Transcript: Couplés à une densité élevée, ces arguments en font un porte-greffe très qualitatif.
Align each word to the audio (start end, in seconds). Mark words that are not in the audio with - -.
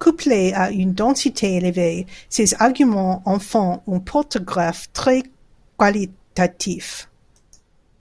Couplés 0.00 0.52
à 0.54 0.72
une 0.72 0.92
densité 0.92 1.54
élevée, 1.54 2.08
ces 2.28 2.52
arguments 2.58 3.22
en 3.26 3.38
font 3.38 3.80
un 3.86 4.00
porte-greffe 4.00 4.92
très 4.92 5.22
qualitatif. 5.78 7.08